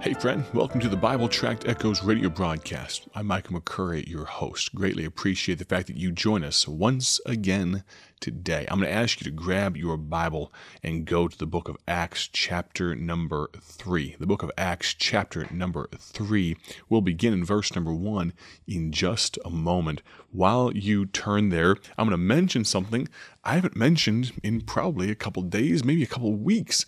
Hey, 0.00 0.14
friend, 0.14 0.46
welcome 0.54 0.80
to 0.80 0.88
the 0.88 0.96
Bible 0.96 1.28
Tract 1.28 1.68
Echoes 1.68 2.02
radio 2.02 2.30
broadcast. 2.30 3.06
I'm 3.14 3.26
Michael 3.26 3.60
McCurry, 3.60 4.08
your 4.08 4.24
host. 4.24 4.74
Greatly 4.74 5.04
appreciate 5.04 5.58
the 5.58 5.66
fact 5.66 5.88
that 5.88 5.98
you 5.98 6.10
join 6.10 6.42
us 6.42 6.66
once 6.66 7.20
again 7.26 7.84
today. 8.18 8.66
I'm 8.70 8.78
going 8.80 8.90
to 8.90 8.96
ask 8.96 9.20
you 9.20 9.24
to 9.24 9.30
grab 9.30 9.76
your 9.76 9.98
Bible 9.98 10.54
and 10.82 11.04
go 11.04 11.28
to 11.28 11.36
the 11.36 11.46
book 11.46 11.68
of 11.68 11.76
Acts, 11.86 12.30
chapter 12.32 12.94
number 12.94 13.50
three. 13.60 14.16
The 14.18 14.26
book 14.26 14.42
of 14.42 14.50
Acts, 14.56 14.94
chapter 14.94 15.46
number 15.50 15.86
three. 15.98 16.56
We'll 16.88 17.02
begin 17.02 17.34
in 17.34 17.44
verse 17.44 17.74
number 17.74 17.92
one 17.92 18.32
in 18.66 18.92
just 18.92 19.38
a 19.44 19.50
moment. 19.50 20.00
While 20.30 20.72
you 20.74 21.04
turn 21.04 21.50
there, 21.50 21.76
I'm 21.98 22.08
going 22.08 22.12
to 22.12 22.16
mention 22.16 22.64
something 22.64 23.06
I 23.44 23.56
haven't 23.56 23.76
mentioned 23.76 24.32
in 24.42 24.62
probably 24.62 25.10
a 25.10 25.14
couple 25.14 25.42
days, 25.42 25.84
maybe 25.84 26.02
a 26.02 26.06
couple 26.06 26.32
weeks. 26.34 26.86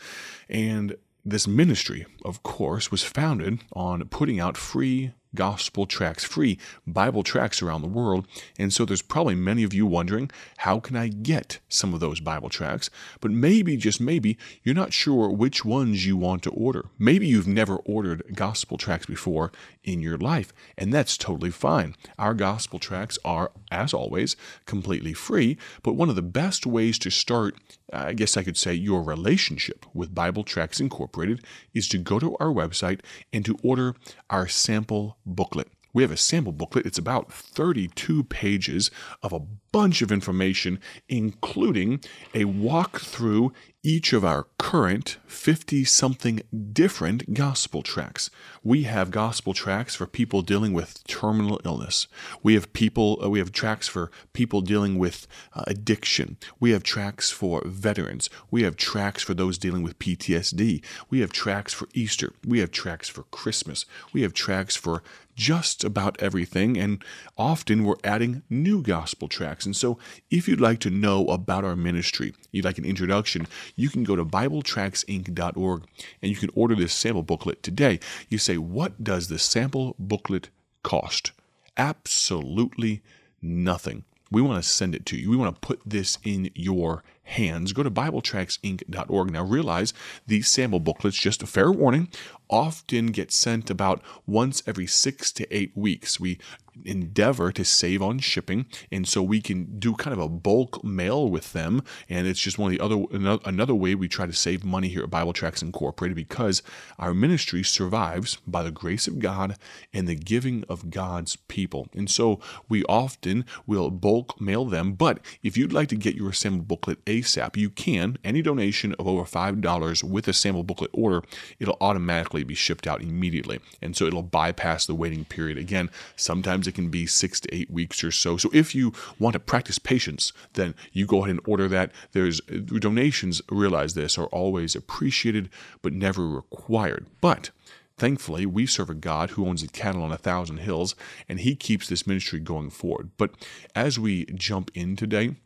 And 0.49 0.97
this 1.25 1.47
ministry, 1.47 2.07
of 2.25 2.43
course, 2.43 2.91
was 2.91 3.03
founded 3.05 3.61
on 3.73 4.07
putting 4.09 4.41
out 4.41 4.57
free 4.57 5.13
gospel 5.35 5.87
tracts, 5.87 6.25
free 6.25 6.59
Bible 6.87 7.23
tracts 7.23 7.63
around 7.63 7.83
the 7.83 7.89
world. 7.89 8.27
And 8.59 8.73
so 8.73 8.85
there's 8.85 9.03
probably 9.03 9.35
many 9.35 9.63
of 9.63 9.75
you 9.75 9.87
wondering, 9.87 10.31
how 10.59 10.81
can 10.81 10.97
I 10.97 11.09
get 11.09 11.59
some 11.69 11.95
of 11.95 12.01
those 12.01 12.21
Bible 12.21 12.49
tracts? 12.49 12.91
But 13.21 13.31
maybe, 13.31 13.77
just 13.77 14.01
maybe, 14.01 14.37
you're 14.63 14.75
not 14.75 14.93
sure 14.93 15.31
which 15.31 15.65
ones 15.65 16.07
you 16.07 16.17
want 16.17 16.43
to 16.45 16.51
order. 16.51 16.87
Maybe 16.99 17.27
you've 17.27 17.47
never 17.47 17.77
ordered 17.77 18.23
gospel 18.35 18.79
tracts 18.79 19.07
before 19.07 19.53
in 19.85 20.01
your 20.01 20.19
life, 20.19 20.53
and 20.79 20.93
that's 20.93 21.17
totally 21.17 21.51
fine. 21.51 21.97
Our 22.19 22.35
gospel 22.35 22.79
tracts 22.79 23.19
are, 23.25 23.51
as 23.71 23.93
always, 23.93 24.37
completely 24.67 25.13
free, 25.13 25.57
but 25.83 25.95
one 25.95 26.09
of 26.09 26.17
the 26.17 26.23
best 26.23 26.67
ways 26.67 26.99
to 27.01 27.11
start, 27.11 27.57
I 27.93 28.13
guess 28.13 28.37
I 28.37 28.43
could 28.43 28.57
say, 28.57 28.75
your 28.75 29.03
relationship 29.03 29.87
with 29.93 30.15
Bible 30.15 30.45
Tracts 30.45 30.81
Incorporated 30.81 31.45
is 31.75 31.89
to 31.89 31.99
go 31.99 32.19
to 32.19 32.37
our 32.39 32.49
website 32.49 33.01
and 33.33 33.45
to 33.45 33.59
order 33.63 33.95
our 34.31 34.47
sample 34.47 35.17
booklet. 35.25 35.69
We 35.93 36.03
have 36.03 36.11
a 36.11 36.17
sample 36.17 36.53
booklet. 36.53 36.87
It's 36.87 36.99
about 36.99 37.33
32 37.33 38.25
pages 38.25 38.91
of 39.23 39.33
a 39.33 39.41
bunch 39.73 40.03
of 40.03 40.13
information, 40.13 40.81
including 41.09 42.01
a 42.35 42.45
walkthrough 42.45 43.53
each 43.83 44.13
of 44.13 44.25
our 44.25 44.47
current 44.59 45.19
50 45.27 45.85
something 45.85 46.41
different 46.73 47.35
gospel 47.35 47.83
tracts. 47.83 48.31
We 48.63 48.85
have 48.85 49.11
gospel 49.11 49.55
tracts 49.55 49.95
for 49.97 50.07
people 50.07 50.43
dealing 50.43 50.73
with 50.73 51.03
terminal 51.09 51.61
illness. 51.65 52.07
We 52.43 52.55
have 52.55 52.73
people 52.73 53.19
uh, 53.23 53.29
we 53.29 53.41
have 53.41 53.51
tracts 53.51 53.89
for 53.89 54.11
people 54.33 54.61
dealing 54.61 54.99
with 54.99 55.27
uh, 55.55 55.65
addiction. 55.67 56.37
We 56.61 56.71
have 56.71 56.85
tracts 56.85 57.31
for 57.31 57.63
veterans. 57.67 58.31
We 58.51 58.63
have 58.63 58.77
tracts 58.77 59.23
for 59.23 59.35
those 59.35 59.59
dealing 59.59 59.83
with 59.83 59.99
PTSD. 59.99 60.85
We 61.11 61.21
have 61.21 61.33
tracts 61.33 61.75
for 61.75 61.89
Easter. 61.93 62.33
We 62.47 62.61
have 62.61 62.71
tracts 62.71 63.09
for 63.09 63.25
Christmas. 63.25 63.85
We 64.13 64.23
have 64.23 64.33
tracts 64.33 64.77
for 64.77 65.03
just 65.43 65.83
about 65.83 66.23
everything, 66.23 66.79
and 66.79 67.03
often 67.37 67.83
we're 67.83 67.97
adding 68.05 68.43
new 68.49 68.81
gospel 68.81 69.27
tracts. 69.27 69.67
And 69.67 69.75
so, 69.75 69.99
if 70.31 70.47
you'd 70.47 70.61
like 70.61 70.79
to 70.81 70.91
know 70.91 71.27
about 71.27 71.65
our 71.65 71.75
ministry, 71.75 72.33
you'd 72.53 72.65
like 72.65 72.79
an 72.79 72.85
introduction, 72.85 73.49
you 73.75 73.91
can 73.91 74.05
go 74.05 74.15
to 74.15 74.25
BibleTractsInc.org 74.25 75.85
and 76.23 76.31
you 76.31 76.37
can 76.37 76.51
order 76.55 76.77
this 76.77 76.93
sample 76.93 77.25
booklet 77.25 77.61
today. 77.61 77.99
You 78.29 78.39
say, 78.39 78.57
What 78.57 79.03
does 79.03 79.27
the 79.27 79.39
sample 79.41 79.97
booklet 79.99 80.51
cost? 80.85 81.33
Absolutely 81.77 83.03
nothing. 83.43 84.05
We 84.31 84.43
want 84.43 84.63
to 84.63 84.69
send 84.69 84.95
it 84.95 85.05
to 85.07 85.17
you. 85.17 85.29
We 85.29 85.37
want 85.37 85.55
to 85.55 85.67
put 85.67 85.81
this 85.85 86.19
in 86.23 86.51
your 86.55 87.03
hands. 87.25 87.73
Go 87.73 87.83
to 87.83 87.91
BibleTractsInc.org. 87.91 89.31
Now 89.31 89.45
realize 89.45 89.93
these 90.27 90.49
sample 90.49 90.81
booklets, 90.81 91.17
just 91.17 91.43
a 91.43 91.47
fair 91.47 91.71
warning, 91.71 92.09
often 92.53 93.07
get 93.07 93.33
sent 93.33 93.71
about 93.71 94.03
once 94.27 94.63
every 94.67 94.87
six 94.87 95.33
to 95.33 95.57
eight 95.57 95.73
weeks. 95.75 96.21
We 96.21 96.39
endeavor 96.85 97.53
to 97.53 97.65
save 97.65 98.03
on 98.03 98.19
shipping 98.19 98.67
and 98.91 99.07
so 99.07 99.23
we 99.23 99.41
can 99.41 99.79
do 99.79 99.95
kind 99.95 100.15
of 100.15 100.19
a 100.19 100.29
bulk 100.29 100.83
mail 100.83 101.29
with 101.29 101.53
them 101.53 101.83
and 102.09 102.27
it's 102.27 102.41
just 102.41 102.59
one 102.59 102.73
of 102.73 102.79
the 102.79 102.83
other 102.83 103.39
another 103.45 103.75
way 103.75 103.95
we 103.95 104.09
try 104.09 104.25
to 104.25 104.33
save 104.33 104.65
money 104.65 104.89
here 104.89 105.03
at 105.03 105.11
bible 105.11 105.35
tracts 105.35 105.63
incorporated 105.63 106.17
because 106.17 106.63
our 106.99 107.13
ministry 107.13 107.63
survives 107.63 108.39
by 108.47 108.63
the 108.63 108.71
grace 108.71 109.07
of 109.07 109.19
god 109.19 109.57
and 109.93 110.09
the 110.09 110.15
giving 110.15 110.65
of 110.69 110.89
god's 110.91 111.37
people 111.37 111.89
and 111.95 112.11
so 112.11 112.41
we 112.69 112.83
often 112.85 113.45
will 113.67 113.91
bulk 113.91 114.41
mail 114.41 114.65
them 114.65 114.93
but 114.95 115.21
if 115.43 115.57
you'd 115.57 115.75
like 115.75 115.89
to 115.89 115.97
get 115.97 116.15
your 116.15 116.33
sample 116.33 116.65
booklet 116.65 117.05
asap 117.05 117.57
you 117.57 117.69
can 117.69 118.17
any 118.25 118.41
donation 118.41 118.95
of 118.99 119.07
over 119.07 119.27
five 119.27 119.61
dollars 119.61 120.03
with 120.03 120.27
a 120.27 120.33
sample 120.33 120.65
booklet 120.65 120.91
order 120.95 121.23
it'll 121.61 121.77
automatically 121.83 122.42
be 122.45 122.55
shipped 122.55 122.87
out 122.87 123.03
immediately 123.03 123.61
and 123.81 123.97
so 123.97 124.05
it'll 124.05 124.23
bypass 124.23 124.87
the 124.87 124.95
waiting 124.95 125.25
period 125.25 125.59
again 125.59 125.91
sometimes 126.17 126.53
Sometimes 126.53 126.67
it 126.67 126.75
can 126.75 126.91
be 126.91 127.07
six 127.07 127.41
to 127.41 127.55
eight 127.55 127.71
weeks 127.71 128.05
or 128.05 128.11
so. 128.11 128.37
So 128.37 128.51
if 128.53 128.75
you 128.75 128.93
want 129.19 129.33
to 129.33 129.41
practice 129.41 129.79
patience, 129.79 130.33
then 130.53 130.75
you 130.93 131.07
go 131.07 131.19
ahead 131.19 131.31
and 131.31 131.41
order 131.47 131.67
that. 131.69 131.91
There's 132.13 132.41
donations, 132.41 133.41
realize 133.51 133.95
this, 133.95 134.19
are 134.19 134.27
always 134.27 134.77
appreciated 134.77 135.49
but 135.81 135.93
never 135.93 136.29
required. 136.29 137.07
But 137.21 137.51
Thankfully, 137.99 138.47
we 138.47 138.67
serve 138.67 138.91
a 138.91 138.95
God 138.95 139.31
who 139.31 139.47
owns 139.47 139.63
the 139.63 139.69
cattle 139.69 140.03
on 140.03 140.11
a 140.11 140.17
thousand 140.17 140.59
hills, 140.59 140.97
and 141.29 141.41
He 141.41 141.55
keeps 141.55 141.89
this 141.89 142.07
ministry 142.07 142.41
going 142.41 142.71
forward. 142.71 143.11
But 143.17 143.31
as 143.77 143.99
we 143.99 144.25
jump 144.27 144.71
in 144.75 144.97
today, 144.97 145.37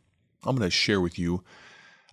I'm 0.43 0.55
going 0.55 0.61
to 0.61 0.71
share 0.71 0.99
with 0.99 1.19
you. 1.19 1.43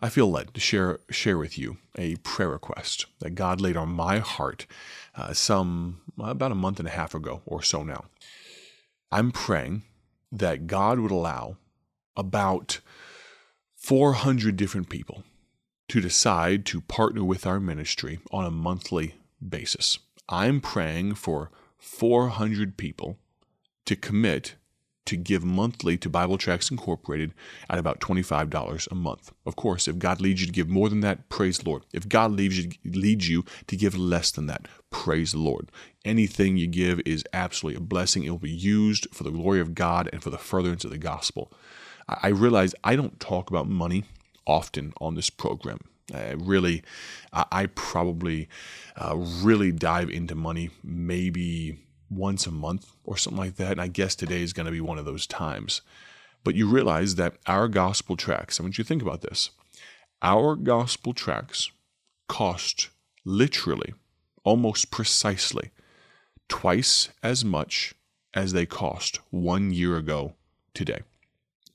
I 0.04 0.10
feel 0.10 0.30
led 0.30 0.52
to 0.52 0.60
share 0.60 0.98
share 1.08 1.38
with 1.38 1.56
you 1.56 1.78
a 1.96 2.16
prayer 2.16 2.50
request 2.50 3.06
that 3.20 3.34
God 3.34 3.62
laid 3.62 3.74
on 3.74 3.88
my 3.88 4.18
heart 4.18 4.66
uh, 5.14 5.32
some 5.32 6.02
about 6.18 6.52
a 6.52 6.54
month 6.54 6.78
and 6.78 6.86
a 6.86 6.90
half 6.90 7.14
ago 7.14 7.40
or 7.46 7.62
so 7.62 7.82
now. 7.82 8.04
I'm 9.10 9.32
praying 9.32 9.84
that 10.30 10.66
God 10.66 10.98
would 10.98 11.10
allow 11.10 11.56
about 12.18 12.80
400 13.76 14.58
different 14.58 14.90
people 14.90 15.24
to 15.88 16.02
decide 16.02 16.66
to 16.66 16.82
partner 16.82 17.24
with 17.24 17.46
our 17.46 17.58
ministry 17.58 18.18
on 18.30 18.44
a 18.44 18.50
monthly 18.50 19.14
basis. 19.40 19.98
I'm 20.28 20.60
praying 20.60 21.14
for 21.14 21.50
400 21.78 22.76
people 22.76 23.16
to 23.86 23.96
commit 23.96 24.56
to 25.06 25.16
give 25.16 25.44
monthly 25.44 25.96
to 25.98 26.08
Bible 26.08 26.38
Tracts 26.38 26.70
Incorporated 26.70 27.34
at 27.68 27.78
about 27.78 28.00
$25 28.00 28.88
a 28.90 28.94
month. 28.94 29.32
Of 29.44 29.56
course, 29.56 29.86
if 29.86 29.98
God 29.98 30.20
leads 30.20 30.40
you 30.40 30.46
to 30.46 30.52
give 30.52 30.68
more 30.68 30.88
than 30.88 31.00
that, 31.00 31.28
praise 31.28 31.58
the 31.58 31.68
Lord. 31.68 31.84
If 31.92 32.08
God 32.08 32.32
leads 32.32 32.58
you, 32.58 32.70
leads 32.84 33.28
you 33.28 33.44
to 33.66 33.76
give 33.76 33.96
less 33.96 34.30
than 34.30 34.46
that, 34.46 34.66
praise 34.90 35.32
the 35.32 35.38
Lord. 35.38 35.70
Anything 36.04 36.56
you 36.56 36.66
give 36.66 37.00
is 37.04 37.24
absolutely 37.32 37.78
a 37.78 37.80
blessing. 37.80 38.24
It 38.24 38.30
will 38.30 38.38
be 38.38 38.50
used 38.50 39.06
for 39.12 39.24
the 39.24 39.30
glory 39.30 39.60
of 39.60 39.74
God 39.74 40.08
and 40.12 40.22
for 40.22 40.30
the 40.30 40.38
furtherance 40.38 40.84
of 40.84 40.90
the 40.90 40.98
gospel. 40.98 41.52
I 42.08 42.28
realize 42.28 42.74
I 42.84 42.96
don't 42.96 43.18
talk 43.20 43.50
about 43.50 43.68
money 43.68 44.04
often 44.46 44.92
on 45.00 45.14
this 45.14 45.30
program. 45.30 45.78
I 46.12 46.32
really, 46.32 46.82
I 47.32 47.66
probably 47.74 48.48
uh, 48.96 49.16
really 49.16 49.72
dive 49.72 50.10
into 50.10 50.34
money 50.34 50.70
maybe 50.82 51.78
once 52.16 52.46
a 52.46 52.50
month 52.50 52.92
or 53.04 53.16
something 53.16 53.38
like 53.38 53.56
that. 53.56 53.72
And 53.72 53.80
I 53.80 53.88
guess 53.88 54.14
today 54.14 54.42
is 54.42 54.52
going 54.52 54.66
to 54.66 54.72
be 54.72 54.80
one 54.80 54.98
of 54.98 55.04
those 55.04 55.26
times. 55.26 55.80
But 56.42 56.54
you 56.54 56.68
realize 56.68 57.14
that 57.14 57.34
our 57.46 57.68
gospel 57.68 58.16
tracts, 58.16 58.60
I 58.60 58.62
want 58.62 58.78
you 58.78 58.84
to 58.84 58.88
think 58.88 59.02
about 59.02 59.22
this. 59.22 59.50
Our 60.22 60.56
gospel 60.56 61.12
tracts 61.12 61.70
cost 62.28 62.88
literally, 63.24 63.94
almost 64.44 64.90
precisely, 64.90 65.70
twice 66.48 67.08
as 67.22 67.44
much 67.44 67.94
as 68.34 68.52
they 68.52 68.66
cost 68.66 69.20
one 69.30 69.72
year 69.72 69.96
ago 69.96 70.34
today. 70.74 71.00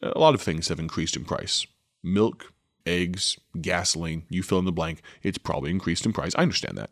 A 0.01 0.19
lot 0.19 0.35
of 0.35 0.41
things 0.41 0.67
have 0.67 0.79
increased 0.79 1.15
in 1.15 1.25
price. 1.25 1.65
Milk, 2.03 2.53
eggs, 2.85 3.37
gasoline, 3.59 4.23
you 4.29 4.43
fill 4.43 4.59
in 4.59 4.65
the 4.65 4.71
blank, 4.71 5.01
it's 5.23 5.37
probably 5.37 5.71
increased 5.71 6.05
in 6.05 6.13
price. 6.13 6.33
I 6.35 6.43
understand 6.43 6.77
that. 6.77 6.91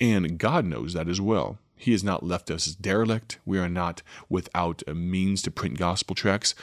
And 0.00 0.38
God 0.38 0.64
knows 0.64 0.92
that 0.94 1.08
as 1.08 1.20
well. 1.20 1.58
He 1.76 1.92
has 1.92 2.04
not 2.04 2.22
left 2.22 2.50
us 2.50 2.66
derelict. 2.66 3.38
We 3.44 3.58
are 3.58 3.68
not 3.68 4.02
without 4.28 4.82
a 4.86 4.94
means 4.94 5.42
to 5.42 5.50
print 5.50 5.78
gospel 5.78 6.14
tracts. 6.14 6.54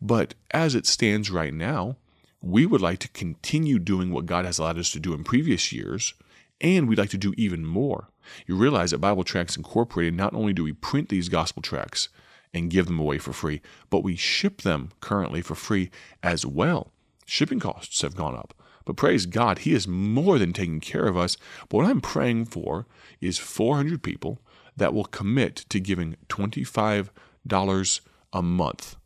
But 0.00 0.34
as 0.50 0.74
it 0.74 0.86
stands 0.86 1.30
right 1.30 1.52
now, 1.52 1.96
we 2.40 2.66
would 2.66 2.80
like 2.80 3.00
to 3.00 3.08
continue 3.08 3.78
doing 3.78 4.12
what 4.12 4.26
God 4.26 4.44
has 4.44 4.58
allowed 4.58 4.78
us 4.78 4.92
to 4.92 5.00
do 5.00 5.12
in 5.12 5.24
previous 5.24 5.72
years, 5.72 6.14
and 6.60 6.88
we'd 6.88 6.98
like 6.98 7.10
to 7.10 7.18
do 7.18 7.34
even 7.36 7.66
more. 7.66 8.08
You 8.46 8.56
realize 8.56 8.92
at 8.92 9.00
Bible 9.00 9.24
Tracts 9.24 9.56
Incorporated, 9.56 10.14
not 10.14 10.34
only 10.34 10.52
do 10.52 10.62
we 10.62 10.72
print 10.72 11.08
these 11.08 11.28
gospel 11.28 11.62
tracts 11.62 12.08
and 12.54 12.70
give 12.70 12.86
them 12.86 13.00
away 13.00 13.18
for 13.18 13.32
free, 13.32 13.60
but 13.90 14.04
we 14.04 14.16
ship 14.16 14.62
them 14.62 14.90
currently 15.00 15.42
for 15.42 15.54
free 15.54 15.90
as 16.22 16.46
well. 16.46 16.92
Shipping 17.26 17.60
costs 17.60 18.00
have 18.02 18.16
gone 18.16 18.36
up. 18.36 18.54
But 18.84 18.96
praise 18.96 19.26
God, 19.26 19.60
He 19.60 19.74
is 19.74 19.86
more 19.86 20.38
than 20.38 20.52
taking 20.52 20.80
care 20.80 21.06
of 21.06 21.16
us. 21.16 21.36
But 21.68 21.78
what 21.78 21.86
I'm 21.86 22.00
praying 22.00 22.46
for 22.46 22.86
is 23.20 23.36
400 23.36 24.02
people 24.02 24.38
that 24.78 24.94
will 24.94 25.04
commit 25.04 25.56
to 25.68 25.80
giving 25.80 26.16
$25 26.28 28.00
a 28.32 28.42
month 28.42 28.96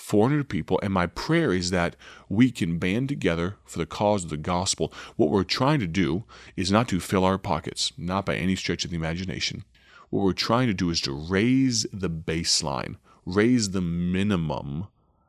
400 0.00 0.48
people, 0.48 0.80
and 0.82 0.92
my 0.92 1.06
prayer 1.06 1.52
is 1.52 1.70
that 1.70 1.94
we 2.28 2.50
can 2.50 2.78
band 2.78 3.08
together 3.08 3.56
for 3.64 3.78
the 3.78 3.86
cause 3.86 4.24
of 4.24 4.30
the 4.30 4.36
gospel. 4.36 4.92
What 5.16 5.30
we're 5.30 5.44
trying 5.44 5.78
to 5.80 5.86
do 5.86 6.24
is 6.56 6.72
not 6.72 6.88
to 6.88 7.00
fill 7.00 7.24
our 7.24 7.38
pockets, 7.38 7.92
not 7.96 8.24
by 8.24 8.36
any 8.36 8.56
stretch 8.56 8.84
of 8.84 8.90
the 8.90 8.96
imagination. 8.96 9.62
What 10.08 10.24
we're 10.24 10.32
trying 10.32 10.68
to 10.68 10.74
do 10.74 10.90
is 10.90 11.00
to 11.02 11.12
raise 11.12 11.86
the 11.92 12.10
baseline, 12.10 12.96
raise 13.26 13.70
the 13.70 13.82
minimum 13.82 14.88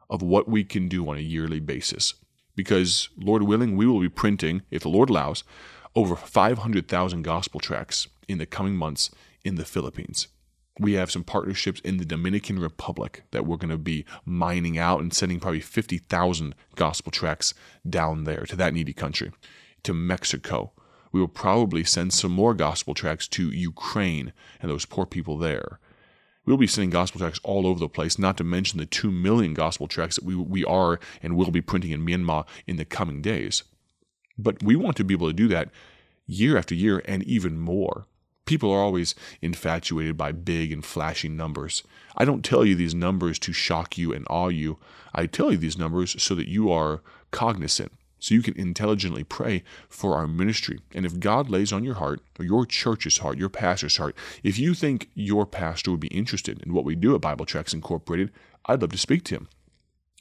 of 0.10 0.22
what 0.22 0.48
we 0.48 0.64
can 0.64 0.88
do 0.88 1.08
on 1.10 1.18
a 1.18 1.22
yearly 1.22 1.60
basis. 1.60 2.14
Because, 2.56 3.10
Lord 3.18 3.44
willing, 3.44 3.76
we 3.76 3.86
will 3.86 4.00
be 4.00 4.10
printing, 4.10 4.64
if 4.72 4.82
the 4.84 4.90
Lord 4.90 5.10
allows, 5.10 5.44
over 5.96 6.16
500,000 6.16 7.22
gospel 7.22 7.60
tracts 7.60 8.08
in 8.28 8.38
the 8.38 8.46
coming 8.46 8.76
months 8.76 9.12
in 9.44 9.56
the 9.56 9.66
Philippines. 9.66 10.28
We 10.80 10.94
have 10.94 11.12
some 11.12 11.24
partnerships 11.24 11.82
in 11.82 11.98
the 11.98 12.06
Dominican 12.06 12.58
Republic 12.58 13.24
that 13.32 13.46
we're 13.46 13.58
going 13.58 13.72
to 13.72 13.78
be 13.78 14.06
mining 14.26 14.78
out 14.78 15.02
and 15.02 15.14
sending 15.14 15.40
probably 15.40 15.60
50,000 15.60 16.56
gospel 16.76 17.12
tracts 17.12 17.54
down 17.88 18.24
there 18.24 18.46
to 18.46 18.56
that 18.56 18.74
needy 18.74 18.94
country. 18.94 19.32
To 19.84 19.94
Mexico. 19.94 20.72
We 21.12 21.20
will 21.20 21.28
probably 21.28 21.84
send 21.84 22.14
some 22.14 22.32
more 22.32 22.54
gospel 22.54 22.94
tracts 22.94 23.28
to 23.30 23.52
Ukraine 23.52 24.32
and 24.62 24.72
those 24.72 24.86
poor 24.86 25.06
people 25.06 25.38
there. 25.38 25.80
We'll 26.46 26.58
be 26.58 26.68
sending 26.68 26.90
gospel 26.90 27.20
tracts 27.20 27.40
all 27.44 27.68
over 27.68 27.80
the 27.80 27.90
place, 27.90 28.18
not 28.18 28.38
to 28.38 28.44
mention 28.44 28.80
the 28.80 28.86
2 28.86 29.12
million 29.12 29.54
gospel 29.54 29.88
tracts 29.88 30.16
that 30.16 30.26
we, 30.26 30.36
we 30.36 30.66
are 30.66 31.00
and 31.22 31.36
will 31.36 31.52
be 31.52 31.62
printing 31.62 31.92
in 31.92 32.06
Myanmar 32.06 32.48
in 32.66 32.78
the 32.78 32.86
coming 32.86 33.22
days. 33.22 33.64
But 34.38 34.64
we 34.64 34.76
want 34.76 34.98
to 34.98 35.04
be 35.04 35.14
able 35.14 35.28
to 35.28 35.34
do 35.34 35.48
that 35.50 35.70
year 36.26 36.58
after 36.58 36.74
year 36.74 37.02
and 37.06 37.24
even 37.24 37.60
more. 37.60 38.08
People 38.52 38.74
are 38.74 38.82
always 38.82 39.16
infatuated 39.42 40.18
by 40.18 40.34
big 40.34 40.74
and 40.74 40.84
flashy 40.84 41.30
numbers. 41.30 41.84
I 42.18 42.26
don't 42.26 42.44
tell 42.44 42.66
you 42.66 42.76
these 42.76 42.94
numbers 42.94 43.40
to 43.40 43.54
shock 43.54 43.98
you 43.98 44.12
and 44.12 44.28
awe 44.30 44.50
you. 44.50 44.78
I 45.16 45.26
tell 45.26 45.54
you 45.54 45.58
these 45.58 45.78
numbers 45.78 46.22
so 46.22 46.36
that 46.36 46.50
you 46.50 46.70
are 46.70 47.02
cognizant, 47.32 47.94
so 48.20 48.36
you 48.36 48.42
can 48.42 48.58
intelligently 48.58 49.24
pray 49.24 49.64
for 49.88 50.18
our 50.18 50.28
ministry. 50.28 50.82
And 50.94 51.06
if 51.06 51.18
God 51.18 51.50
lays 51.50 51.72
on 51.72 51.86
your 51.86 51.96
heart, 51.96 52.20
or 52.38 52.44
your 52.44 52.66
church's 52.66 53.20
heart, 53.20 53.38
your 53.38 53.48
pastor's 53.48 53.96
heart, 53.96 54.18
if 54.44 54.60
you 54.60 54.74
think 54.74 55.10
your 55.14 55.46
pastor 55.46 55.92
would 55.92 56.02
be 56.02 56.10
interested 56.10 56.62
in 56.62 56.74
what 56.74 56.84
we 56.84 56.98
do 56.98 57.16
at 57.16 57.22
Bible 57.22 57.46
Tracts 57.46 57.74
Incorporated, 57.74 58.34
I'd 58.66 58.82
love 58.82 58.92
to 58.92 58.98
speak 58.98 59.24
to 59.24 59.36
him. 59.36 59.48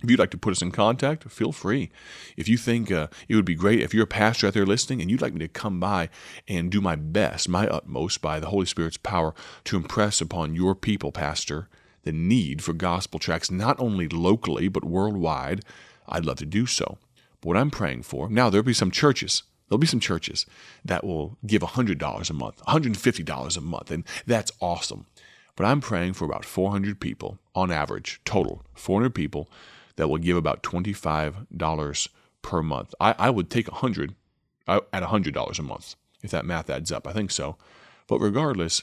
If 0.02 0.10
you'd 0.10 0.18
like 0.18 0.30
to 0.30 0.38
put 0.38 0.52
us 0.52 0.62
in 0.62 0.70
contact, 0.70 1.30
feel 1.30 1.52
free. 1.52 1.90
If 2.36 2.48
you 2.48 2.56
think 2.56 2.90
uh, 2.90 3.08
it 3.28 3.34
would 3.34 3.44
be 3.44 3.54
great, 3.54 3.80
if 3.80 3.92
you're 3.92 4.04
a 4.04 4.08
pastor 4.08 4.46
out 4.46 4.54
there 4.54 4.64
listening 4.64 5.02
and 5.02 5.10
you'd 5.10 5.20
like 5.20 5.34
me 5.34 5.40
to 5.40 5.48
come 5.48 5.78
by 5.78 6.08
and 6.48 6.70
do 6.70 6.80
my 6.80 6.96
best, 6.96 7.48
my 7.48 7.66
utmost, 7.66 8.22
by 8.22 8.40
the 8.40 8.48
Holy 8.48 8.66
Spirit's 8.66 8.96
power 8.96 9.34
to 9.64 9.76
impress 9.76 10.20
upon 10.20 10.54
your 10.54 10.74
people, 10.74 11.12
Pastor, 11.12 11.68
the 12.02 12.12
need 12.12 12.62
for 12.62 12.72
gospel 12.72 13.20
tracts, 13.20 13.50
not 13.50 13.78
only 13.78 14.08
locally, 14.08 14.68
but 14.68 14.84
worldwide, 14.84 15.64
I'd 16.08 16.24
love 16.24 16.38
to 16.38 16.46
do 16.46 16.66
so. 16.66 16.98
But 17.40 17.48
what 17.48 17.56
I'm 17.56 17.70
praying 17.70 18.02
for, 18.02 18.30
now 18.30 18.48
there'll 18.48 18.64
be 18.64 18.72
some 18.72 18.90
churches. 18.90 19.42
There'll 19.68 19.78
be 19.78 19.86
some 19.86 20.00
churches 20.00 20.46
that 20.84 21.04
will 21.04 21.36
give 21.46 21.62
$100 21.62 22.30
a 22.30 22.32
month, 22.32 22.64
$150 22.64 23.56
a 23.56 23.60
month, 23.60 23.90
and 23.90 24.04
that's 24.26 24.50
awesome. 24.60 25.06
But 25.56 25.66
I'm 25.66 25.80
praying 25.80 26.14
for 26.14 26.24
about 26.24 26.44
400 26.44 27.00
people 27.00 27.38
on 27.54 27.70
average, 27.70 28.20
total, 28.24 28.64
400 28.74 29.14
people 29.14 29.48
that 30.00 30.08
will 30.08 30.16
give 30.16 30.38
about 30.38 30.62
$25 30.62 32.08
per 32.40 32.62
month. 32.62 32.94
I, 32.98 33.14
I 33.18 33.28
would 33.28 33.50
take 33.50 33.70
100 33.70 34.14
uh, 34.66 34.80
at 34.94 35.02
$100 35.02 35.58
a 35.58 35.62
month, 35.62 35.94
if 36.22 36.30
that 36.30 36.46
math 36.46 36.70
adds 36.70 36.90
up. 36.90 37.06
I 37.06 37.12
think 37.12 37.30
so. 37.30 37.58
But 38.06 38.18
regardless, 38.18 38.82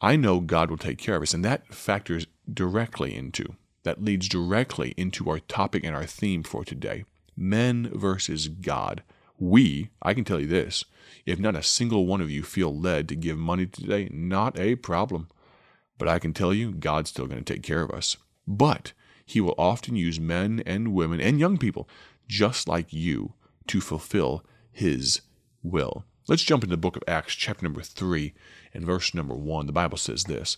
I 0.00 0.16
know 0.16 0.40
God 0.40 0.70
will 0.70 0.78
take 0.78 0.96
care 0.96 1.16
of 1.16 1.22
us. 1.22 1.34
And 1.34 1.44
that 1.44 1.74
factors 1.74 2.26
directly 2.50 3.14
into, 3.14 3.56
that 3.82 4.02
leads 4.02 4.26
directly 4.26 4.94
into 4.96 5.28
our 5.28 5.40
topic 5.40 5.84
and 5.84 5.94
our 5.94 6.06
theme 6.06 6.42
for 6.42 6.64
today 6.64 7.04
men 7.36 7.90
versus 7.92 8.48
God. 8.48 9.02
We, 9.38 9.90
I 10.00 10.14
can 10.14 10.24
tell 10.24 10.40
you 10.40 10.46
this, 10.46 10.86
if 11.26 11.38
not 11.38 11.54
a 11.54 11.62
single 11.62 12.06
one 12.06 12.22
of 12.22 12.30
you 12.30 12.42
feel 12.42 12.74
led 12.74 13.10
to 13.10 13.14
give 13.14 13.36
money 13.36 13.66
today, 13.66 14.08
not 14.10 14.58
a 14.58 14.76
problem. 14.76 15.28
But 15.98 16.08
I 16.08 16.18
can 16.18 16.32
tell 16.32 16.54
you, 16.54 16.72
God's 16.72 17.10
still 17.10 17.26
going 17.26 17.44
to 17.44 17.52
take 17.52 17.62
care 17.62 17.82
of 17.82 17.90
us. 17.90 18.16
But 18.46 18.94
he 19.24 19.40
will 19.40 19.54
often 19.56 19.96
use 19.96 20.20
men 20.20 20.62
and 20.66 20.94
women 20.94 21.20
and 21.20 21.40
young 21.40 21.58
people 21.58 21.88
just 22.28 22.68
like 22.68 22.92
you 22.92 23.34
to 23.66 23.80
fulfill 23.80 24.44
his 24.70 25.22
will. 25.62 26.04
Let's 26.26 26.42
jump 26.42 26.64
into 26.64 26.72
the 26.72 26.80
book 26.80 26.96
of 26.96 27.02
Acts, 27.06 27.34
chapter 27.34 27.64
number 27.64 27.82
3, 27.82 28.32
and 28.72 28.84
verse 28.84 29.12
number 29.12 29.34
1. 29.34 29.66
The 29.66 29.72
Bible 29.72 29.98
says 29.98 30.24
this 30.24 30.56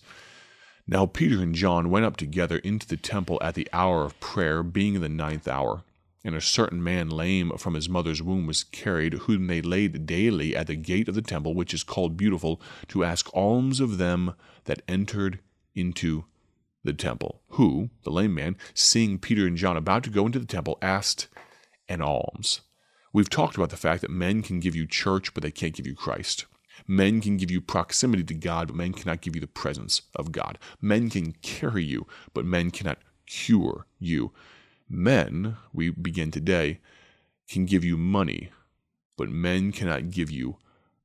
Now 0.86 1.06
Peter 1.06 1.42
and 1.42 1.54
John 1.54 1.90
went 1.90 2.06
up 2.06 2.16
together 2.16 2.58
into 2.58 2.86
the 2.86 2.96
temple 2.96 3.38
at 3.42 3.54
the 3.54 3.68
hour 3.72 4.04
of 4.04 4.18
prayer, 4.20 4.62
being 4.62 5.00
the 5.00 5.08
ninth 5.08 5.48
hour. 5.48 5.82
And 6.24 6.34
a 6.34 6.40
certain 6.40 6.82
man 6.82 7.08
lame 7.08 7.52
from 7.56 7.74
his 7.74 7.88
mother's 7.88 8.20
womb 8.20 8.46
was 8.46 8.64
carried, 8.64 9.14
whom 9.14 9.46
they 9.46 9.62
laid 9.62 10.06
daily 10.06 10.56
at 10.56 10.66
the 10.66 10.74
gate 10.74 11.08
of 11.08 11.14
the 11.14 11.22
temple, 11.22 11.54
which 11.54 11.72
is 11.72 11.84
called 11.84 12.16
Beautiful, 12.16 12.60
to 12.88 13.04
ask 13.04 13.28
alms 13.32 13.78
of 13.78 13.98
them 13.98 14.34
that 14.64 14.82
entered 14.88 15.38
into 15.76 16.24
the 16.82 16.92
temple, 16.92 17.35
who, 17.56 17.88
the 18.04 18.10
lame 18.10 18.34
man, 18.34 18.56
seeing 18.74 19.18
Peter 19.18 19.46
and 19.46 19.56
John 19.56 19.76
about 19.76 20.04
to 20.04 20.10
go 20.10 20.26
into 20.26 20.38
the 20.38 20.46
temple, 20.46 20.78
asked 20.82 21.28
an 21.88 22.02
alms. 22.02 22.60
We've 23.12 23.30
talked 23.30 23.56
about 23.56 23.70
the 23.70 23.78
fact 23.78 24.02
that 24.02 24.10
men 24.10 24.42
can 24.42 24.60
give 24.60 24.76
you 24.76 24.86
church, 24.86 25.32
but 25.32 25.42
they 25.42 25.50
can't 25.50 25.74
give 25.74 25.86
you 25.86 25.94
Christ. 25.94 26.44
Men 26.86 27.22
can 27.22 27.38
give 27.38 27.50
you 27.50 27.62
proximity 27.62 28.24
to 28.24 28.34
God, 28.34 28.68
but 28.68 28.76
men 28.76 28.92
cannot 28.92 29.22
give 29.22 29.34
you 29.34 29.40
the 29.40 29.46
presence 29.46 30.02
of 30.14 30.32
God. 30.32 30.58
Men 30.82 31.08
can 31.08 31.32
carry 31.32 31.82
you, 31.82 32.06
but 32.34 32.44
men 32.44 32.70
cannot 32.70 32.98
cure 33.26 33.86
you. 33.98 34.32
Men, 34.88 35.56
we 35.72 35.88
begin 35.90 36.30
today, 36.30 36.80
can 37.48 37.64
give 37.64 37.84
you 37.84 37.96
money, 37.96 38.50
but 39.16 39.30
men 39.30 39.72
cannot 39.72 40.10
give 40.10 40.30
you 40.30 40.58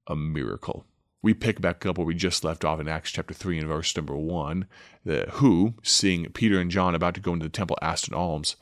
a 0.05 0.15
miracle 0.15 0.85
we 1.21 1.33
pick 1.33 1.61
back 1.61 1.85
up 1.85 1.97
where 1.97 2.07
we 2.07 2.15
just 2.15 2.43
left 2.43 2.65
off 2.65 2.79
in 2.79 2.87
Acts 2.87 3.11
chapter 3.11 3.33
3 3.33 3.59
and 3.59 3.67
verse 3.67 3.95
number 3.95 4.15
1. 4.15 4.65
The, 5.05 5.27
who, 5.33 5.75
seeing 5.83 6.25
Peter 6.31 6.59
and 6.59 6.71
John 6.71 6.95
about 6.95 7.13
to 7.15 7.21
go 7.21 7.33
into 7.33 7.45
the 7.45 7.49
temple, 7.49 7.77
asked 7.81 8.07
an 8.07 8.15
alms. 8.15 8.55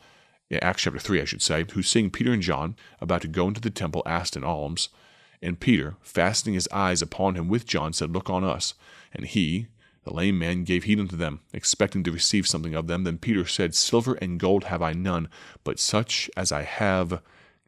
Yeah, 0.49 0.59
Acts 0.61 0.83
chapter 0.83 0.99
3, 0.99 1.21
I 1.21 1.25
should 1.25 1.41
say. 1.41 1.65
Who, 1.71 1.81
seeing 1.81 2.09
Peter 2.09 2.33
and 2.33 2.41
John 2.41 2.75
about 2.99 3.21
to 3.21 3.27
go 3.27 3.47
into 3.47 3.61
the 3.61 3.69
temple, 3.69 4.03
asked 4.05 4.35
an 4.35 4.43
alms. 4.43 4.89
And 5.41 5.59
Peter, 5.59 5.95
fastening 6.01 6.55
his 6.55 6.67
eyes 6.69 7.01
upon 7.01 7.35
him 7.35 7.47
with 7.47 7.65
John, 7.65 7.93
said, 7.93 8.11
Look 8.11 8.29
on 8.29 8.43
us. 8.43 8.73
And 9.13 9.25
he, 9.25 9.67
the 10.03 10.13
lame 10.13 10.37
man, 10.37 10.65
gave 10.65 10.83
heed 10.83 10.99
unto 10.99 11.15
them, 11.15 11.39
expecting 11.53 12.03
to 12.03 12.11
receive 12.11 12.45
something 12.45 12.75
of 12.75 12.87
them. 12.87 13.05
Then 13.05 13.19
Peter 13.19 13.45
said, 13.45 13.73
Silver 13.73 14.15
and 14.15 14.39
gold 14.39 14.65
have 14.65 14.81
I 14.81 14.91
none, 14.91 15.29
but 15.63 15.79
such 15.79 16.29
as 16.35 16.51
I 16.51 16.63
have 16.63 17.21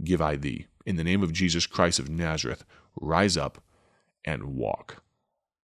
give 0.03 0.21
I 0.21 0.35
thee. 0.35 0.65
In 0.85 0.97
the 0.97 1.03
name 1.03 1.23
of 1.23 1.31
Jesus 1.31 1.65
Christ 1.65 1.99
of 1.99 2.09
Nazareth, 2.09 2.65
rise 2.99 3.37
up 3.37 3.61
and 4.25 4.55
walk. 4.55 5.03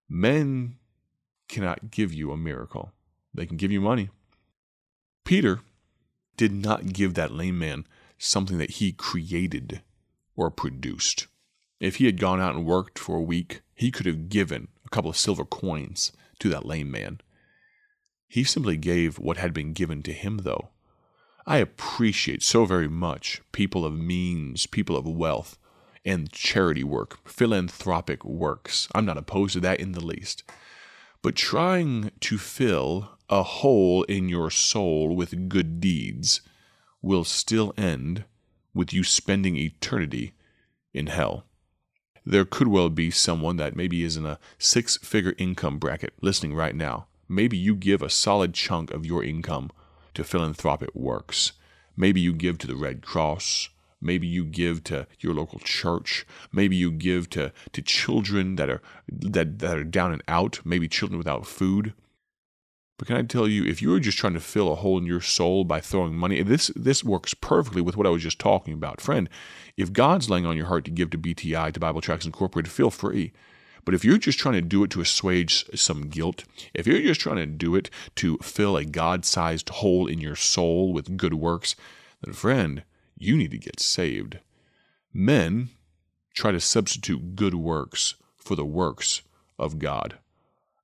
Men 0.09 0.77
cannot 1.49 1.91
give 1.91 2.13
you 2.13 2.33
a 2.33 2.37
miracle, 2.37 2.93
they 3.33 3.47
can 3.47 3.57
give 3.57 3.71
you 3.71 3.81
money. 3.81 4.11
Peter 5.25 5.61
did 6.37 6.53
not 6.53 6.93
give 6.93 7.15
that 7.15 7.33
lame 7.33 7.59
man 7.59 7.87
something 8.19 8.59
that 8.59 8.73
he 8.73 8.93
created 8.93 9.83
or 10.37 10.51
produced. 10.51 11.27
If 11.81 11.97
he 11.97 12.07
had 12.07 12.21
gone 12.21 12.41
out 12.41 12.55
and 12.55 12.65
worked 12.65 12.99
for 12.99 13.17
a 13.17 13.23
week, 13.23 13.61
he 13.75 13.91
could 13.91 14.07
have 14.07 14.29
given 14.29 14.69
a 14.85 14.89
couple 14.89 15.11
of 15.11 15.17
silver 15.17 15.45
coins 15.45 16.13
to 16.39 16.49
that 16.49 16.65
lame 16.65 16.91
man. 16.91 17.21
He 18.29 18.45
simply 18.45 18.77
gave 18.77 19.19
what 19.19 19.37
had 19.37 19.53
been 19.53 19.73
given 19.73 20.03
to 20.05 20.13
him, 20.13 20.39
though. 20.39 20.71
I 21.47 21.59
appreciate 21.59 22.43
so 22.43 22.65
very 22.65 22.89
much 22.89 23.41
people 23.53 23.85
of 23.85 23.99
means, 23.99 24.67
people 24.67 24.97
of 24.97 25.07
wealth, 25.07 25.59
and 26.07 26.31
charity 26.31 26.85
work, 26.85 27.19
philanthropic 27.29 28.25
works. 28.25 28.89
I'm 28.95 29.05
not 29.05 29.19
opposed 29.19 29.55
to 29.55 29.61
that 29.61 29.81
in 29.81 29.93
the 29.93 30.05
least. 30.05 30.45
But 31.21 31.35
trying 31.35 32.13
to 32.21 32.39
fill 32.39 33.11
a 33.29 33.43
hole 33.43 34.05
in 34.05 34.29
your 34.29 34.51
soul 34.51 35.17
with 35.17 35.49
good 35.49 35.81
deeds 35.81 36.41
will 37.03 37.25
still 37.25 37.75
end 37.77 38.25
with 38.73 38.93
you 38.93 39.03
spending 39.03 39.57
eternity 39.57 40.33
in 40.95 41.09
hell. 41.09 41.45
There 42.25 42.45
could 42.45 42.69
well 42.69 42.91
be 42.91 43.11
someone 43.11 43.57
that 43.57 43.77
maybe 43.77 44.05
is 44.05 44.17
in 44.17 44.27
a 44.27 44.39
six 44.59 44.97
figure 44.99 45.35
income 45.39 45.79
bracket 45.79 46.15
listening 46.21 46.55
right 46.55 46.75
now. 46.75 47.07
Maybe 47.29 47.57
you 47.57 47.75
give 47.75 48.03
a 48.03 48.11
solid 48.11 48.55
chunk 48.55 48.93
of 48.93 49.05
your 49.05 49.25
income 49.25 49.71
to 50.15 50.25
philanthropic 50.25 50.95
works. 50.95 51.53
Maybe 51.97 52.21
you 52.21 52.33
give 52.33 52.59
to 52.59 52.67
the 52.67 52.77
Red 52.77 53.03
Cross 53.03 53.71
Maybe 54.07 54.27
you 54.27 54.45
give 54.45 54.85
to 54.85 55.07
your 55.19 55.35
local 55.35 55.59
church. 55.59 56.25
Maybe 56.53 56.77
you 56.77 56.91
give 56.91 57.29
to, 57.31 57.53
to 57.73 57.83
children 57.83 58.57
that 58.57 58.71
are 58.71 58.81
that, 59.09 59.59
that 59.59 59.77
are 59.77 59.85
down 59.85 60.13
and 60.13 60.23
out, 60.29 60.61
maybe 60.65 60.89
children 60.89 61.19
without 61.19 61.47
food. 61.47 61.93
But 62.99 63.09
can 63.09 63.17
I 63.17 63.23
tell 63.23 63.47
you, 63.47 63.65
if 63.65 63.83
you're 63.83 64.01
just 64.01 64.17
trying 64.17 64.33
to 64.33 64.41
fill 64.41 64.73
a 64.73 64.77
hole 64.77 64.97
in 64.97 65.05
your 65.05 65.21
soul 65.21 65.65
by 65.65 65.81
throwing 65.81 66.15
money, 66.15 66.43
this 66.43 66.71
this 66.75 67.05
works 67.05 67.35
perfectly 67.35 67.83
with 67.83 67.97
what 67.97 68.07
I 68.07 68.11
was 68.11 68.23
just 68.23 68.39
talking 68.39 68.73
about. 68.73 69.01
Friend, 69.01 69.29
if 69.77 69.93
God's 69.93 70.31
laying 70.31 70.47
on 70.47 70.57
your 70.57 70.67
heart 70.67 70.87
to 70.87 70.91
give 70.91 71.11
to 71.11 71.19
BTI, 71.19 71.73
to 71.73 71.81
Bible 71.81 72.01
Tracts 72.01 72.25
Incorporated, 72.25 72.73
feel 72.73 72.91
free. 72.91 73.33
But 73.85 73.95
if 73.95 74.05
you're 74.05 74.19
just 74.19 74.39
trying 74.39 74.55
to 74.55 74.63
do 74.63 74.83
it 74.83 74.91
to 74.91 75.01
assuage 75.01 75.65
some 75.79 76.09
guilt, 76.09 76.45
if 76.75 76.87
you're 76.87 77.01
just 77.01 77.21
trying 77.21 77.37
to 77.37 77.47
do 77.47 77.77
it 77.77 77.89
to 78.17 78.37
fill 78.39 78.77
a 78.77 78.85
God 78.85 79.25
sized 79.25 79.69
hole 79.69 80.07
in 80.07 80.21
your 80.21 80.35
soul 80.35 80.93
with 80.93 81.17
good 81.17 81.35
works, 81.35 81.77
then 82.23 82.35
friend, 82.35 82.83
you 83.17 83.37
need 83.37 83.51
to 83.51 83.59
get 83.59 83.81
saved. 83.81 84.39
Men 85.13 85.71
try 86.35 86.53
to 86.53 86.61
substitute 86.61 87.35
good 87.37 87.55
works 87.55 88.15
for 88.37 88.55
the 88.55 88.65
works 88.65 89.23
of 89.59 89.79
God. 89.79 90.19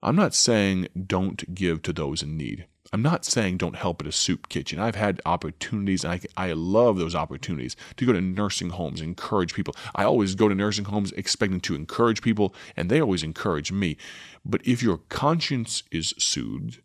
I'm 0.03 0.17
not 0.17 0.35
saying 0.35 0.89
don't 1.07 1.55
give 1.55 1.83
to 1.83 1.93
those 1.93 2.23
in 2.23 2.37
need. 2.37 2.67
I'm 2.93 3.03
not 3.03 3.25
saying 3.25 3.57
don't 3.57 3.77
help 3.77 4.03
at 4.03 4.09
a 4.09 4.13
soup 4.13 4.49
kitchen. 4.49 4.79
I've 4.79 4.97
had 4.97 5.21
opportunities, 5.25 6.05
and 6.05 6.13
I, 6.13 6.49
I 6.49 6.53
love 6.53 6.99
those 6.99 7.15
opportunities 7.15 7.77
to 7.97 8.05
go 8.05 8.13
to 8.13 8.21
nursing 8.21 8.71
homes, 8.71 9.01
encourage 9.01 9.55
people. 9.55 9.75
I 9.95 10.05
always 10.05 10.35
go 10.35 10.49
to 10.49 10.55
nursing 10.55 10.87
homes 10.87 11.13
expecting 11.13 11.61
to 11.61 11.75
encourage 11.75 12.21
people, 12.21 12.55
and 12.77 12.91
they 12.91 13.01
always 13.01 13.23
encourage 13.23 13.73
me. 13.73 13.97
But 14.45 14.67
if 14.67 14.83
your 14.83 14.99
conscience 15.09 15.85
is 15.91 16.13
soothed 16.19 16.81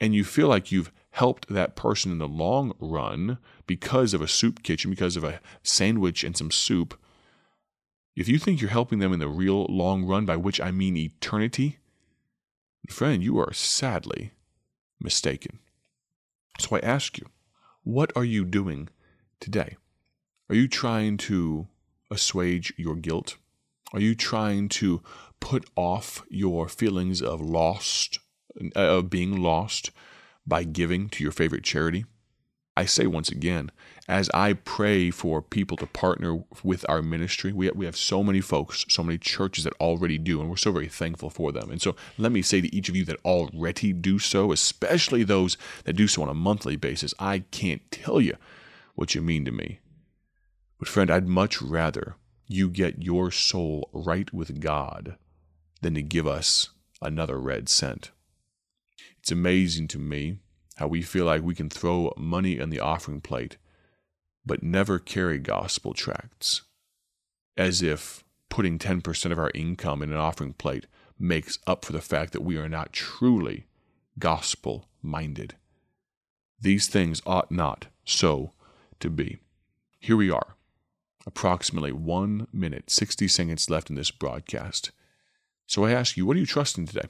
and 0.00 0.14
you 0.14 0.22
feel 0.22 0.46
like 0.46 0.70
you've 0.70 0.92
helped 1.10 1.48
that 1.48 1.76
person 1.76 2.12
in 2.12 2.18
the 2.18 2.28
long 2.28 2.72
run 2.78 3.38
because 3.66 4.14
of 4.14 4.22
a 4.22 4.28
soup 4.28 4.62
kitchen, 4.62 4.90
because 4.90 5.16
of 5.16 5.24
a 5.24 5.40
sandwich 5.62 6.24
and 6.24 6.36
some 6.36 6.50
soup, 6.50 6.98
if 8.16 8.28
you 8.28 8.38
think 8.38 8.60
you're 8.60 8.70
helping 8.70 8.98
them 8.98 9.12
in 9.12 9.20
the 9.20 9.28
real 9.28 9.64
long 9.66 10.04
run, 10.04 10.26
by 10.26 10.36
which 10.36 10.60
I 10.60 10.70
mean 10.70 10.96
eternity, 10.96 11.78
friend, 12.88 13.22
you 13.22 13.38
are 13.38 13.52
sadly 13.52 14.32
mistaken. 15.00 15.58
So 16.58 16.76
I 16.76 16.80
ask 16.80 17.18
you, 17.18 17.26
what 17.82 18.12
are 18.14 18.24
you 18.24 18.44
doing 18.44 18.88
today? 19.40 19.76
Are 20.48 20.54
you 20.54 20.68
trying 20.68 21.16
to 21.18 21.68
assuage 22.10 22.72
your 22.76 22.96
guilt? 22.96 23.36
Are 23.92 24.00
you 24.00 24.14
trying 24.14 24.68
to 24.70 25.02
put 25.38 25.68
off 25.74 26.22
your 26.28 26.68
feelings 26.68 27.22
of 27.22 27.40
lost, 27.40 28.18
uh, 28.76 28.80
of 28.80 29.10
being 29.10 29.40
lost 29.40 29.90
by 30.50 30.64
giving 30.64 31.08
to 31.08 31.22
your 31.22 31.32
favorite 31.32 31.64
charity? 31.64 32.04
I 32.76 32.84
say 32.84 33.06
once 33.06 33.30
again, 33.30 33.70
as 34.08 34.30
I 34.32 34.54
pray 34.54 35.10
for 35.10 35.42
people 35.42 35.76
to 35.78 35.86
partner 35.86 36.44
with 36.62 36.84
our 36.88 37.02
ministry, 37.02 37.52
we 37.52 37.66
have, 37.66 37.76
we 37.76 37.84
have 37.84 37.96
so 37.96 38.22
many 38.22 38.40
folks, 38.40 38.84
so 38.88 39.02
many 39.02 39.18
churches 39.18 39.64
that 39.64 39.72
already 39.74 40.18
do, 40.18 40.40
and 40.40 40.48
we're 40.48 40.56
so 40.56 40.72
very 40.72 40.88
thankful 40.88 41.30
for 41.30 41.52
them. 41.52 41.70
And 41.70 41.80
so 41.80 41.96
let 42.16 42.32
me 42.32 42.42
say 42.42 42.60
to 42.60 42.74
each 42.74 42.88
of 42.88 42.96
you 42.96 43.04
that 43.06 43.20
already 43.24 43.92
do 43.92 44.18
so, 44.18 44.52
especially 44.52 45.24
those 45.24 45.56
that 45.84 45.94
do 45.94 46.08
so 46.08 46.22
on 46.22 46.28
a 46.28 46.34
monthly 46.34 46.76
basis, 46.76 47.14
I 47.18 47.40
can't 47.50 47.82
tell 47.90 48.20
you 48.20 48.36
what 48.94 49.14
you 49.14 49.22
mean 49.22 49.44
to 49.44 49.52
me. 49.52 49.80
But 50.78 50.88
friend, 50.88 51.10
I'd 51.10 51.28
much 51.28 51.60
rather 51.60 52.16
you 52.46 52.68
get 52.68 53.02
your 53.02 53.30
soul 53.30 53.90
right 53.92 54.32
with 54.32 54.60
God 54.60 55.16
than 55.82 55.94
to 55.94 56.02
give 56.02 56.26
us 56.26 56.70
another 57.02 57.38
red 57.38 57.68
cent. 57.68 58.10
It's 59.20 59.30
amazing 59.30 59.88
to 59.88 59.98
me 59.98 60.38
how 60.76 60.88
we 60.88 61.02
feel 61.02 61.26
like 61.26 61.42
we 61.42 61.54
can 61.54 61.68
throw 61.70 62.12
money 62.16 62.58
in 62.58 62.70
the 62.70 62.80
offering 62.80 63.20
plate 63.20 63.58
but 64.44 64.62
never 64.62 64.98
carry 64.98 65.38
gospel 65.38 65.92
tracts, 65.92 66.62
as 67.56 67.82
if 67.82 68.24
putting 68.48 68.78
10% 68.78 69.30
of 69.30 69.38
our 69.38 69.50
income 69.54 70.02
in 70.02 70.10
an 70.10 70.16
offering 70.16 70.54
plate 70.54 70.86
makes 71.18 71.58
up 71.66 71.84
for 71.84 71.92
the 71.92 72.00
fact 72.00 72.32
that 72.32 72.42
we 72.42 72.56
are 72.56 72.68
not 72.68 72.92
truly 72.92 73.66
gospel 74.18 74.86
minded. 75.02 75.54
These 76.58 76.88
things 76.88 77.20
ought 77.26 77.52
not 77.52 77.86
so 78.04 78.52
to 79.00 79.10
be. 79.10 79.38
Here 79.98 80.16
we 80.16 80.30
are, 80.30 80.56
approximately 81.26 81.92
one 81.92 82.48
minute, 82.52 82.90
60 82.90 83.28
seconds 83.28 83.68
left 83.68 83.90
in 83.90 83.96
this 83.96 84.10
broadcast. 84.10 84.90
So 85.66 85.84
I 85.84 85.92
ask 85.92 86.16
you, 86.16 86.24
what 86.24 86.36
are 86.36 86.40
you 86.40 86.46
trusting 86.46 86.86
today? 86.86 87.08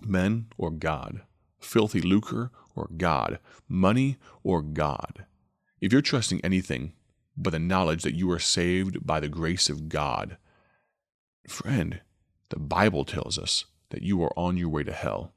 Men 0.00 0.46
or 0.56 0.70
God? 0.70 1.22
Filthy 1.58 2.00
lucre 2.00 2.50
or 2.74 2.88
God? 2.96 3.38
Money 3.68 4.16
or 4.42 4.62
God? 4.62 5.26
If 5.80 5.92
you're 5.92 6.02
trusting 6.02 6.40
anything 6.42 6.92
but 7.36 7.50
the 7.50 7.58
knowledge 7.58 8.02
that 8.02 8.14
you 8.14 8.30
are 8.30 8.38
saved 8.38 9.06
by 9.06 9.20
the 9.20 9.28
grace 9.28 9.68
of 9.68 9.88
God, 9.88 10.36
friend, 11.48 12.00
the 12.48 12.58
Bible 12.58 13.04
tells 13.04 13.38
us 13.38 13.66
that 13.90 14.02
you 14.02 14.22
are 14.22 14.32
on 14.38 14.56
your 14.56 14.68
way 14.68 14.84
to 14.84 14.92
hell. 14.92 15.32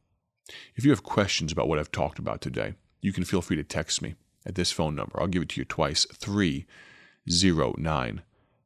If 0.75 0.85
you 0.85 0.91
have 0.91 1.03
questions 1.03 1.51
about 1.51 1.67
what 1.67 1.79
I've 1.79 1.91
talked 1.91 2.19
about 2.19 2.41
today, 2.41 2.75
you 3.01 3.13
can 3.13 3.23
feel 3.23 3.41
free 3.41 3.57
to 3.57 3.63
text 3.63 4.01
me 4.01 4.15
at 4.45 4.55
this 4.55 4.71
phone 4.71 4.95
number. 4.95 5.19
I'll 5.19 5.27
give 5.27 5.43
it 5.43 5.49
to 5.49 5.61
you 5.61 5.65
twice 5.65 6.05
309 6.05 8.21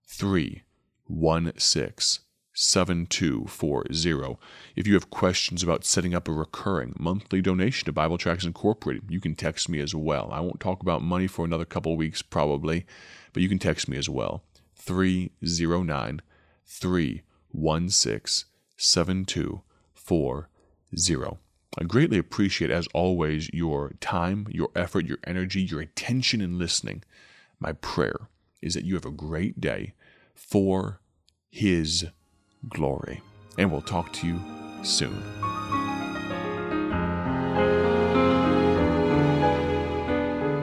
316 0.08 2.24
7240. 2.54 4.38
If 4.76 4.86
you 4.86 4.94
have 4.94 5.10
questions 5.10 5.64
about 5.64 5.86
setting 5.86 6.14
up 6.14 6.28
a 6.28 6.32
recurring 6.32 6.94
monthly 6.98 7.42
donation 7.42 7.86
to 7.86 7.92
Bible 7.92 8.18
Tracts 8.18 8.46
Incorporated, 8.46 9.10
you 9.10 9.20
can 9.20 9.36
text 9.36 9.70
me 9.70 9.80
as 9.80 9.96
well. 9.96 10.30
I 10.32 10.40
won't 10.40 10.60
talk 10.60 10.82
about 10.82 11.02
money 11.02 11.28
for 11.28 11.46
another 11.46 11.66
couple 11.66 11.96
weeks 11.98 12.22
probably, 12.22 12.86
but 13.34 13.42
you 13.42 13.50
can 13.50 13.60
text 13.60 13.88
me 13.88 13.98
as 13.98 14.10
well. 14.10 14.44
309 14.76 16.22
316 16.66 18.50
7240. 18.78 21.38
I 21.76 21.84
greatly 21.86 22.20
appreciate, 22.20 22.70
as 22.70 22.88
always, 22.94 23.50
your 23.52 23.94
time, 24.00 24.46
your 24.52 24.70
effort, 24.76 25.08
your 25.08 25.18
energy, 25.24 25.62
your 25.62 25.82
attention 25.82 26.40
in 26.40 26.60
listening. 26.60 27.04
My 27.60 27.74
prayer 27.74 28.28
is 28.62 28.76
that 28.76 28.86
you 28.86 28.94
have 28.94 29.06
a 29.06 29.12
great 29.12 29.60
day 29.60 29.96
for 30.36 31.00
His 31.50 32.06
glory. 32.70 33.22
And 33.58 33.72
we'll 33.72 33.82
talk 33.82 34.12
to 34.13 34.27
you 34.27 34.39
soon. 34.84 35.22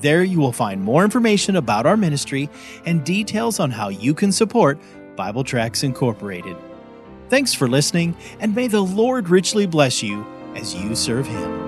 There 0.00 0.24
you 0.24 0.40
will 0.40 0.52
find 0.52 0.82
more 0.82 1.04
information 1.04 1.54
about 1.54 1.86
our 1.86 1.96
ministry 1.96 2.50
and 2.84 3.04
details 3.04 3.60
on 3.60 3.70
how 3.70 3.90
you 3.90 4.12
can 4.12 4.32
support 4.32 4.80
Bible 5.14 5.44
Tracts 5.44 5.84
Incorporated. 5.84 6.56
Thanks 7.28 7.54
for 7.54 7.68
listening, 7.68 8.16
and 8.40 8.56
may 8.56 8.66
the 8.66 8.82
Lord 8.82 9.28
richly 9.28 9.66
bless 9.66 10.02
you 10.02 10.26
as 10.56 10.74
you 10.74 10.94
serve 10.94 11.26
Him. 11.26 11.65